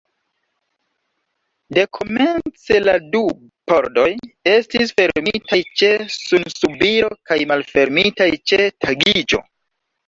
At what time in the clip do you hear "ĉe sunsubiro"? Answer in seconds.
5.83-7.15